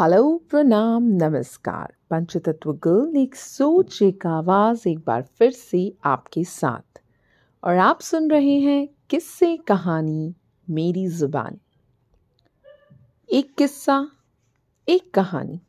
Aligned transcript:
Hello 0.00 0.42
प्रणाम 0.50 1.02
नमस्कार 1.02 1.94
पंचतत्व 2.10 2.72
गर्ल 2.72 3.16
एक 3.16 3.34
सोच 3.34 4.02
एक 4.02 4.26
आवाज़ 4.26 4.88
एक 4.88 4.98
बार 4.98 5.22
फिर 5.22 5.50
से 5.50 5.96
आपके 6.04 6.44
साथ। 6.44 7.00
और 7.64 7.76
आप 7.76 8.00
सुन 8.00 8.30
रहे 8.30 8.60
हैं 8.60 8.88
किस्से 9.10 9.56
कहानी 9.56 10.34
मेरी 10.70 11.08
ज़ुबान। 11.08 11.58
एक 13.32 13.54
किस्सा, 13.54 14.10
एक 14.88 15.14
कहानी। 15.14 15.60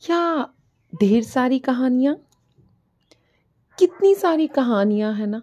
क्या 0.00 0.48
ढेर 0.94 1.22
सारी 1.22 1.58
कहानियाँ? 1.58 2.16
कितनी 3.78 4.14
सारी 4.14 4.46
कहानियाँ 4.46 5.14
हैं 5.14 5.26
ना? 5.26 5.42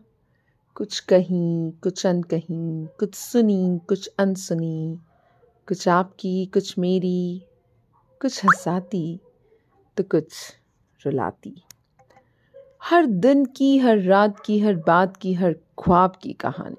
कुछ 0.76 1.00
कहीं, 1.00 1.71
कुछ 1.71 2.05
अनकहीं, 2.05 2.86
कुछ 2.86 3.16
सुनी, 3.16 3.80
कुछ 3.88 4.08
अनसुनी, 4.20 5.00
कुछ 5.68 5.88
आपकी, 5.88 6.46
कुछ 6.46 6.80
मेरी। 6.80 7.46
कुछ 8.23 8.45
हंसाती 8.45 9.20
तो 9.98 10.04
कुछ 10.04 10.27
रुलाती। 11.05 11.64
हर 12.84 13.05
दिन 13.05 13.45
की 13.45 13.77
हर 13.77 13.98
रात 13.98 14.40
की 14.40 14.59
हर 14.59 14.76
बात 14.76 15.18
की 15.18 15.34
हर 15.34 15.54
ख्वाब 15.54 16.14
की 16.22 16.34
कहानी। 16.34 16.76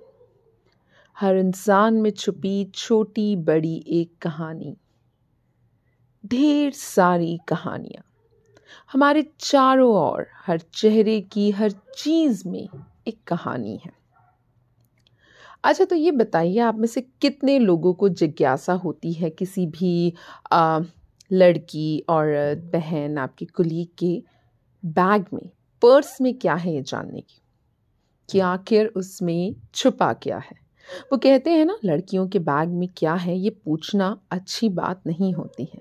हर 1.18 1.36
इंसान 1.36 1.94
में 1.94 2.10
छुपी 2.10 2.64
छोटी 2.64 3.36
बड़ी 3.36 3.84
एक 3.86 4.12
कहानी। 4.22 4.76
ढेर 6.26 6.72
सारी 6.72 7.40
कहानियाँ। 7.48 8.04
हमारे 8.92 9.32
चारों 9.40 9.94
ओर 9.94 10.26
हर 10.46 10.58
चेहरे 10.58 11.20
की 11.20 11.50
हर 11.50 11.70
चीज़ 11.70 12.48
में 12.48 12.68
एक 13.06 13.18
कहानी 13.26 13.80
है। 13.84 13.92
अच्छा 15.64 15.84
तो 15.84 15.96
ये 15.96 16.10
बताइए 16.10 16.58
आप 16.58 16.74
में 16.74 16.86
से 16.86 17.00
कितने 17.00 17.58
लोगों 17.58 17.94
को 17.94 18.08
जिज्ञासा 18.08 18.72
होती 18.72 19.12
है 19.12 19.30
किसी 19.30 19.66
भी 19.66 20.14
आ, 20.52 20.80
लड़की 21.34 22.04
औरत 22.08 22.58
बहन 22.72 23.18
आपकी 23.18 23.44
कुलीग 23.44 23.88
के 23.98 24.22
बैग 24.84 25.24
में 25.34 25.50
पर्स 25.82 26.20
में 26.20 26.34
क्या 26.34 26.54
है 26.54 26.74
ये 26.74 26.82
जानने 26.82 27.20
की? 27.20 27.40
कि 28.30 28.40
आखिर 28.40 28.86
उसमें 28.86 29.54
छुपा 29.74 30.12
क्या 30.12 30.38
है? 30.38 30.56
वो 31.12 31.18
कहते 31.18 31.50
हैं 31.50 31.64
ना 31.64 31.78
लड़कियों 31.84 32.28
के 32.28 32.38
बैग 32.38 32.68
में 32.68 32.88
क्या 32.96 33.14
है 33.14 33.38
ये 33.38 33.50
पूछना 33.50 34.20
अच्छी 34.30 34.68
बात 34.68 35.02
नहीं 35.06 35.34
होती 35.34 35.64
है। 35.64 35.80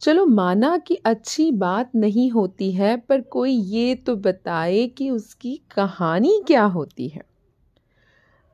चलो 0.00 0.26
माना 0.26 0.78
कि 0.78 0.94
अच्छी 0.94 1.52
बात 1.52 1.90
नहीं 1.94 2.30
होती 2.30 2.72
है 2.72 2.96
पर 2.96 3.20
कोई 3.20 3.52
ये 3.52 3.94
तो 3.94 4.16
बताए 4.16 4.86
कि 4.86 5.10
उसकी 5.10 5.60
कहानी 5.76 6.42
क्या 6.46 6.64
होती 6.64 7.08
है। 7.08 7.22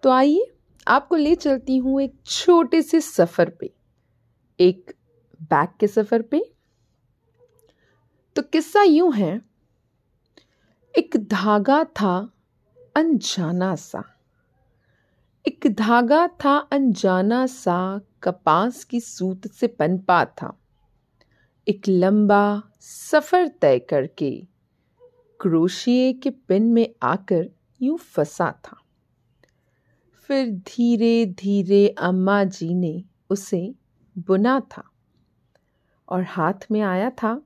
तो 0.03 0.11
आइए 0.11 0.47
आपको 0.89 1.17
ले 1.17 1.35
चलती 1.35 1.77
हूँ 1.77 2.03
एक 2.03 2.15
छोटे 2.27 2.83
से 2.83 3.01
सफ़र 3.01 3.51
पे। 3.51 3.71
एक 4.61 4.95
बैग 5.43 5.69
के 5.81 5.87
सफ़र 5.87 6.23
पे? 6.23 6.53
तो 8.37 8.43
किस्सा 8.43 8.83
यूँ 8.83 9.13
है, 9.15 9.41
एक 10.99 11.17
धागा 11.17 11.85
था 11.85 12.33
अनजाना 12.97 13.75
सा। 13.75 14.03
एक 15.49 15.67
धागा 15.67 16.27
था 16.29 16.57
अनजाना 16.57 17.47
सा, 17.47 18.01
कपास 18.23 18.85
की 18.85 19.01
सूत 19.01 19.47
से 19.49 19.67
पनपा 19.67 20.25
था। 20.25 20.61
एक 21.69 21.89
लंबा 21.89 22.63
सफ़र 22.81 23.49
तय 23.49 23.79
करके 23.79 24.47
क्रोशिए 25.41 26.13
के 26.13 26.31
पिन 26.31 26.63
में 26.63 26.95
आकर 27.03 27.51
यूँ 27.83 27.99
फंसा 27.99 28.51
था। 28.65 28.77
फिर 30.13 30.51
धीरे 30.51 31.27
धीरे 31.27 31.89
अम्मा 31.89 32.45
जी 32.45 32.75
ने 32.75 33.05
उसे 33.31 33.75
बुना 34.19 34.61
था। 34.61 34.91
और 36.09 36.23
हाथ 36.23 36.67
में 36.71 36.81
आया 36.81 37.11
था, 37.11 37.43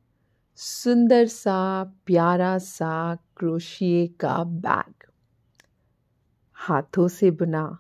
सुंदर 0.57 1.27
सा, 1.27 1.85
प्यारा 2.07 2.59
सा 2.59 3.15
क्रोशिए 3.37 4.07
का 4.07 4.45
बैग। 4.45 4.95
हाथों 6.53 7.09
से 7.09 7.31
बुना, 7.31 7.79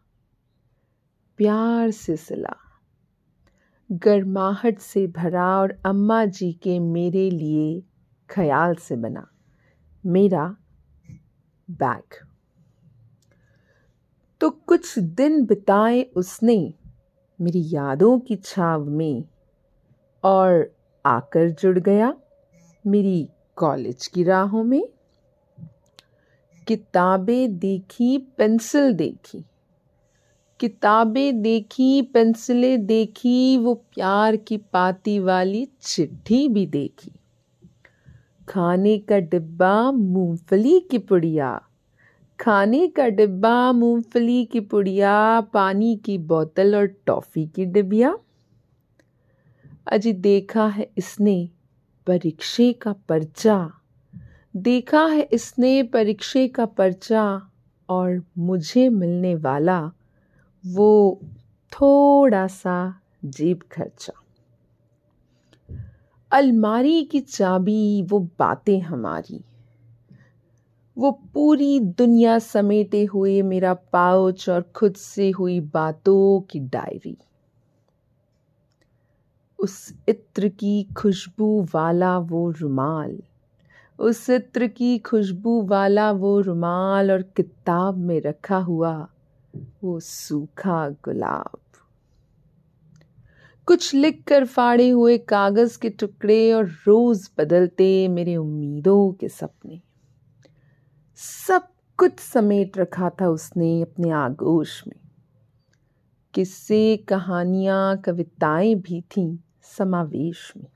प्यार 1.36 1.91
से 1.91 2.16
सिला, 2.16 2.56
गर्माहट 3.92 4.78
से 4.78 5.06
भरा 5.06 5.58
और 5.58 5.78
अम्मा 5.86 6.25
जी 6.25 6.52
के 6.52 6.78
मेरे 6.78 7.31
लिए 7.31 7.82
ख्याल 8.31 8.75
से 8.75 8.97
बना 8.97 9.28
मेरा 10.06 10.56
बैग। 11.70 12.26
तो 14.41 14.50
कुछ 14.50 14.98
दिन 14.98 15.47
बिताए 15.47 16.02
उसने 16.02 16.75
मेरी 17.41 17.62
यादों 17.64 18.19
की 18.20 18.36
छाव 18.36 18.84
में 18.84 19.25
और 20.25 20.77
आकर 21.06 21.50
जुड़ 21.50 21.78
गया 21.78 22.14
मेरी 22.86 23.28
कॉलेज 23.56 24.06
की 24.06 24.25
राहों 24.25 24.64
में। 24.64 24.88
किताबें 26.66 27.59
देखी, 27.59 28.19
पेंसिल 28.19 28.92
देखी। 28.92 29.44
किताबें 30.60 31.42
देखी, 31.42 32.03
पेंसिलें 32.03 32.87
देखी, 32.87 33.56
वो 33.56 33.75
प्यार 33.75 34.37
की 34.37 34.56
पाती 34.56 35.19
वाली 35.19 35.69
चिट्ठी 35.82 36.48
भी 36.48 36.66
देखी। 36.66 37.12
खाने 38.48 38.98
का 38.98 39.19
डिब्बा, 39.19 39.92
मूंगफली 39.92 40.81
की 40.81 40.98
पुड़िया। 40.98 41.62
खाने 42.41 42.88
का 42.88 43.08
डिब्बा, 43.08 43.72
मूंगफली 43.72 44.44
की 44.44 44.60
पुड़िया, 44.60 45.41
पानी 45.41 45.97
की 45.97 46.19
बोतल 46.19 46.76
और 46.76 46.87
टॉफ़ी 46.87 47.47
की 47.47 47.64
डिबिया। 47.64 48.19
अजी 49.93 50.12
देखा 50.12 50.66
है 50.66 50.91
इसने 50.99 51.50
परीक्षे 52.06 52.72
का 52.72 52.93
पर्चा। 52.93 53.72
देखा 54.56 55.06
है 55.06 55.21
इसने 55.21 55.82
परीक्षे 55.82 56.49
का 56.49 56.66
पर्चा 56.66 57.50
और 57.88 58.22
मुझे 58.38 58.88
मिलने 58.88 59.34
वाला 59.34 59.93
वो 60.66 61.21
थोड़ा 61.72 62.47
सा 62.47 63.00
जेब 63.25 63.60
खर्चा। 63.72 64.12
अलमारी 66.32 67.05
की 67.05 67.20
चाबी, 67.20 68.03
वो 68.03 68.19
बातें 68.20 68.81
हमारी। 68.81 69.44
वो 70.99 71.10
पूरी 71.10 71.81
दुनिया 71.81 72.38
समेटे 72.38 73.05
हुए 73.05 73.43
मेरा 73.43 73.75
पाउच 73.75 74.49
और 74.49 74.72
खुद 74.76 74.94
से 74.94 75.31
हुई 75.31 75.60
बातों 75.60 76.41
की 76.41 76.60
डायरी। 76.60 77.16
उस 79.58 79.94
इत्र 80.08 80.48
की 80.48 80.82
खुशबू 80.82 81.66
वाला 81.74 82.19
वो 82.19 82.50
रुमाल। 82.50 83.22
उस 83.98 84.30
इत्र 84.30 84.66
की 84.66 84.98
खुशबू 84.98 85.62
वाला 85.62 86.12
वो 86.12 86.41
रुमाल 86.41 87.10
और 87.10 87.22
किताब 87.22 87.96
में 87.96 88.20
रखा 88.20 88.56
हुआ 88.56 89.08
वो 89.84 90.00
सूखा 90.00 90.88
गुलाब। 90.88 91.58
कुछ 93.66 93.94
लिख 93.94 94.24
कर 94.26 94.44
फाड़े 94.44 94.88
हुए 94.88 95.19
कागज़ 95.19 95.78
के 95.78 95.90
टुकड़े 95.90 96.52
और 96.52 96.66
रोज 96.66 97.30
बदलते 97.38 98.08
मेरे 98.08 98.36
उम्मीदों 98.36 99.12
के 99.12 99.28
सपने। 99.28 99.80
सब 101.16 101.69
कुछ 101.96 102.19
समेट 102.19 102.78
रखा 102.78 103.10
था 103.10 103.28
उसने 103.28 103.82
अपने 103.82 104.10
आगोश 104.10 104.84
में। 104.88 105.00
किस्से, 106.34 106.96
कहानियाँ, 106.96 107.96
कविताएँ 107.96 108.75
भी 108.75 109.00
थीं। 109.00 109.38
समावेश 109.68 110.52
में। 110.56 110.68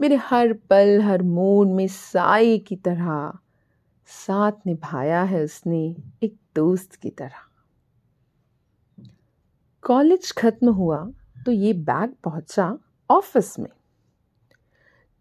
मेरे 0.00 0.16
हर 0.16 0.52
पल, 0.70 1.00
हर 1.02 1.22
मोड़ 1.22 1.66
में 1.68 1.86
साए 1.88 2.56
की 2.58 2.76
तरह 2.76 3.32
साथ 4.08 4.66
निभाया 4.66 5.22
है 5.22 5.42
उसने 5.44 5.84
एक 6.22 6.36
दोस्त 6.56 6.94
की 6.94 7.10
तरह। 7.10 7.46
कॉलेज 9.84 10.32
खत्म 10.32 10.70
हुआ 10.70 11.04
तो 11.46 11.52
ये 11.52 11.72
बैग 11.72 12.12
पहुँचा 12.24 12.76
ऑफ़िस 13.10 13.58
में। 13.58 13.68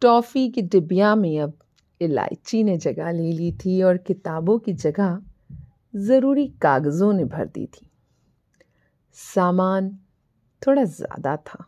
टॉफ़ी 0.02 0.50
की 0.50 0.62
डिबिया 0.62 1.16
में 1.16 1.40
अब 1.40 1.54
इलायची 2.02 2.64
ने 2.64 2.78
जगह 2.78 3.12
ले 3.12 3.32
ली 3.32 3.52
थी 3.56 3.82
और 3.82 3.98
किताबों 3.98 4.58
की 4.60 4.74
जगह 4.74 5.22
ज़रूरी 5.98 6.48
कागज़ों 6.62 7.12
ने 7.14 7.26
भर 7.26 7.46
दी 7.46 7.66
थी। 7.66 7.90
सामान 9.18 9.90
थोड़ा 10.62 10.84
ज़्यादा 10.84 11.36
था। 11.38 11.66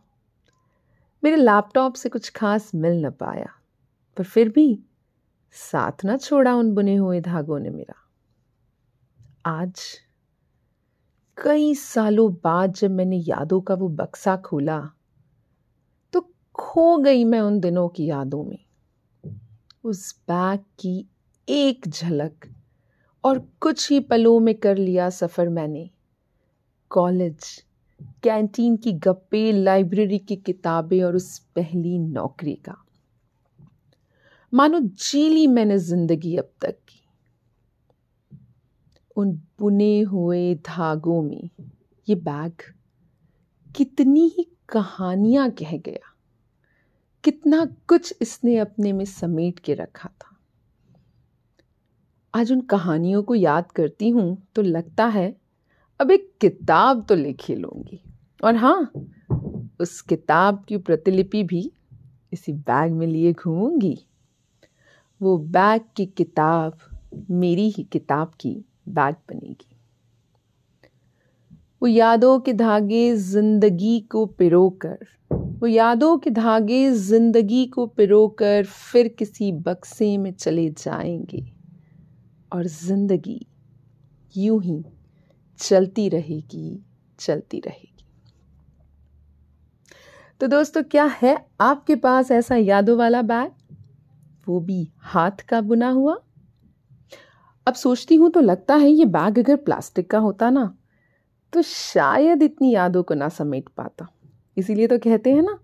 मेरे 1.23 1.37
लैपटॉप 1.37 1.95
से 1.95 2.09
कुछ 2.09 2.29
खास 2.29 2.71
मिल 2.75 3.05
न 3.05 3.09
पाया, 3.11 3.49
पर 4.17 4.23
फिर 4.23 4.49
भी 4.49 4.79
साथ 5.55 6.05
ना 6.05 6.17
छोड़ा 6.17 6.55
उन 6.55 6.73
बुने 6.73 6.95
हुए 6.95 7.19
धागों 7.21 7.59
ने 7.59 7.69
मेरा। 7.69 7.95
आज, 9.47 9.81
कई 11.37 11.73
सालों 11.75 12.31
बाद 12.33 12.73
जब 12.73 12.91
मैंने 12.91 13.17
यादों 13.17 13.61
का 13.61 13.73
वो 13.73 13.87
बक्सा 13.89 14.35
खोला 14.37 14.79
तो 16.13 16.21
खो 16.55 16.97
गई 16.97 17.23
मैं 17.23 17.39
उन 17.39 17.59
दिनों 17.59 17.87
की 17.89 18.05
यादों 18.05 18.43
में। 18.43 18.59
उस 19.83 20.13
बैग 20.21 20.59
की 20.79 21.05
एक 21.47 21.87
झलक 21.87 22.47
और 23.23 23.39
कुछ 23.61 23.89
ही 23.91 23.99
पलों 23.99 24.39
में 24.39 24.55
कर 24.55 24.77
लिया 24.77 25.09
सफ़र 25.09 25.49
मैंने। 25.49 25.89
कॉलेज 26.91 27.65
कैंटीन 28.23 28.75
की 28.77 28.91
गप्पे, 28.93 29.51
लाइब्रेरी 29.51 30.17
की 30.19 30.35
किताबें 30.35 31.01
और 31.03 31.15
उस 31.15 31.37
पहली 31.55 31.97
नौकरी 31.99 32.53
का। 32.55 32.75
मानो 34.53 34.79
जीली 34.79 35.47
मैंने 35.47 35.77
ज़िंदगी 35.79 36.35
अब 36.37 36.49
तक 36.61 36.75
की। 36.89 36.99
उन 39.17 39.31
बुने 39.59 39.99
हुए 40.01 40.53
धागों 40.55 41.21
में 41.21 41.49
ये 42.07 42.15
बैग 42.17 42.61
कितनी 43.75 44.27
ही 44.27 44.47
कहानियाँ 44.69 45.49
कह 45.51 45.77
गया। 45.77 46.13
कितना 47.23 47.65
कुछ 47.87 48.13
इसने 48.21 48.57
अपने 48.57 48.93
में 48.93 49.05
समेट 49.05 49.59
के 49.59 49.73
रखा 49.73 50.09
था। 50.09 50.37
आज 52.33 52.51
उन 52.51 52.61
कहानियों 52.61 53.23
को 53.23 53.35
याद 53.35 53.71
करती 53.71 54.09
हूँ 54.09 54.37
तो 54.55 54.61
लगता 54.61 55.05
है 55.07 55.35
अब 55.99 56.11
एक 56.11 56.31
किताब 56.41 57.05
तो 57.09 57.15
लिख 57.15 57.49
लूँगी। 57.49 58.01
और 58.43 58.55
हाँ 58.55 58.91
उस 59.79 60.01
किताब 60.01 60.63
की 60.67 60.77
प्रतिलिपि 60.77 61.43
भी 61.43 61.71
इसी 62.33 62.53
बैग 62.53 62.91
में 62.91 63.07
लिए 63.07 63.33
घूमूँगी। 63.33 63.97
वो 65.21 65.37
बैग 65.37 65.81
की 65.95 66.05
किताब 66.05 66.77
मेरी 67.31 67.69
ही 67.69 67.83
किताब 67.83 68.31
की 68.39 68.65
बैग 68.89 69.15
बनेगी। 69.29 69.77
वो 71.81 71.87
यादों 71.87 72.39
के 72.39 72.53
धागे 72.53 73.15
ज़िंदगी 73.15 73.99
को 73.99 74.25
पिरोकर, 74.25 74.97
वो 75.31 75.67
यादों 75.67 76.17
के 76.17 76.29
धागे 76.29 76.91
ज़िंदगी 76.91 77.65
को 77.65 77.85
पिरोकर 77.87 78.65
फिर 78.65 79.07
किसी 79.07 79.51
बक्से 79.51 80.17
में 80.17 80.33
चले 80.33 80.69
जाएँगे। 80.69 81.45
और 82.53 82.67
ज़िंदगी 82.67 83.47
यूँ 84.37 84.61
ही 84.63 84.83
चलती 85.59 86.09
रहेगी 86.09 86.83
चलती 87.19 87.59
रहेगी। 87.59 87.90
तो 90.41 90.47
दोस्तों, 90.47 90.81
क्या 90.83 91.03
है 91.21 91.35
आपके 91.61 91.95
पास 91.95 92.29
ऐसा 92.31 92.55
यादों 92.55 92.97
वाला 92.97 93.21
बैग? 93.21 93.49
वो 94.47 94.59
भी 94.59 94.87
हाथ 95.01 95.41
का 95.49 95.59
बुना 95.61 95.89
हुआ। 95.89 96.15
अब 97.67 97.73
सोचती 97.73 98.15
हूँ 98.15 98.29
तो 98.31 98.39
लगता 98.39 98.75
है 98.75 98.89
ये 98.89 99.05
बैग 99.07 99.37
अगर 99.39 99.55
प्लास्टिक 99.57 100.09
का 100.11 100.19
होता 100.19 100.49
ना 100.49 100.63
तो 101.53 101.61
शायद 101.61 102.43
इतनी 102.43 102.73
यादों 102.73 103.03
को 103.03 103.13
ना 103.13 103.29
समेट 103.29 103.69
पाता। 103.77 104.07
इसीलिए 104.57 104.87
तो 104.87 104.97
कहते 104.97 105.33
हैं 105.33 105.41
ना, 105.41 105.57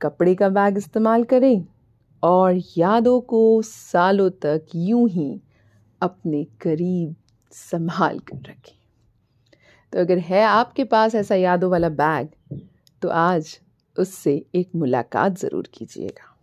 कपड़े 0.00 0.34
का 0.34 0.48
बैग 0.48 0.78
इस्तेमाल 0.78 1.24
करें 1.24 1.64
और 2.22 2.60
यादों 2.78 3.20
को 3.20 3.62
सालों 3.62 4.28
तक 4.42 4.66
यूँ 4.74 5.08
ही 5.08 5.40
अपने 6.02 6.44
करीब 6.60 7.14
संभाल 7.52 8.18
कर 8.18 8.50
रखें। 8.50 8.76
तो 9.92 10.00
अगर 10.00 10.18
है 10.18 10.44
आपके 10.44 10.84
पास 10.84 11.14
ऐसा 11.14 11.34
यादों 11.36 11.70
वाला 11.70 11.88
बैग 11.88 12.28
तो 13.02 13.08
आज 13.08 13.58
उससे 13.98 14.44
एक 14.54 14.68
मुलाकात 14.76 15.38
ज़रूर 15.38 15.68
कीजिएगा। 15.74 16.36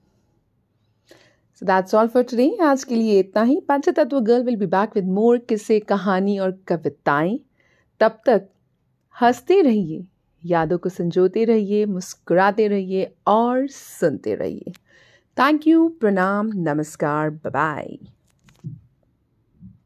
So 1.55 1.65
that's 1.65 1.95
all 1.95 2.07
for 2.07 2.23
today 2.23 2.57
आज 2.63 2.83
के 2.83 2.95
लिए 2.95 3.19
इतना 3.19 3.43
ही। 3.43 3.59
Panchtatva 3.59 4.19
girl 4.19 4.43
will 4.43 4.55
be 4.55 4.65
back 4.65 4.89
with 4.95 5.07
more 5.07 5.37
किस्से, 5.37 5.79
कहानी 5.79 6.37
और 6.39 6.51
कविताएँ। 6.67 7.39
तब 7.99 8.19
तक 8.25 8.49
हँसते 9.21 9.61
रहिए, 9.61 10.05
यादों 10.45 10.77
को 10.77 10.89
संजोते 10.89 11.45
रहिए, 11.45 11.85
मुस्कुराते 11.85 12.67
रहिए 12.67 13.11
और 13.27 13.67
सुनते 13.67 14.35
रहिए। 14.35 14.71
थैंक 15.37 15.67
यू 15.67 15.87
प्रणाम, 15.89 16.51
नमस्कार 16.55 17.29
बाय 17.29 18.16